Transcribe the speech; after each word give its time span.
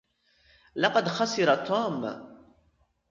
لقد 0.75 1.07
خَسِرَ 1.07 1.55
توم. 1.55 2.25